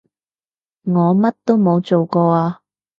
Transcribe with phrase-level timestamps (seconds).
[0.85, 2.61] 我乜都冇做過啊